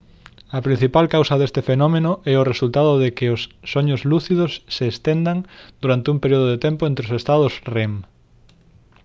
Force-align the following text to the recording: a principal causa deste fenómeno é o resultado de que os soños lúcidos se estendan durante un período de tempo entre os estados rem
a 0.57 0.59
principal 0.67 1.05
causa 1.15 1.35
deste 1.39 1.61
fenómeno 1.69 2.11
é 2.31 2.33
o 2.37 2.47
resultado 2.51 2.91
de 3.03 3.09
que 3.17 3.27
os 3.35 3.41
soños 3.73 4.01
lúcidos 4.11 4.51
se 4.75 4.85
estendan 4.93 5.39
durante 5.83 6.11
un 6.13 6.21
período 6.23 6.47
de 6.49 6.61
tempo 6.67 6.83
entre 6.85 7.03
os 7.07 7.15
estados 7.21 7.53
rem 7.75 7.93